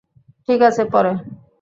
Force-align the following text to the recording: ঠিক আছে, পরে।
ঠিক 0.47 0.59
আছে, 0.61 0.83
পরে। 0.93 1.11